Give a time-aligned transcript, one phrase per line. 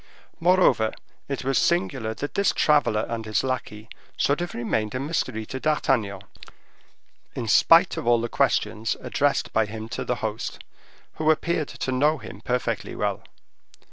[0.39, 0.93] Moreover,
[1.27, 5.59] it was singular that this traveler and his lackey should have remained a mystery to
[5.59, 6.21] D'Artagnan,
[7.35, 10.57] in spite of all the questions addressed by him to the host,
[11.17, 13.21] who appeared to know him perfectly well.